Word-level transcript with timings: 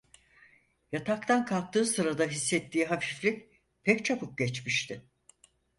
Yataktan 0.91 1.45
kalktığı 1.45 1.85
sırada 1.85 2.25
hissettiği 2.25 2.85
hafiflik 2.85 3.61
pek 3.83 4.05
çabuk 4.05 4.37
geçmişti. 4.37 5.05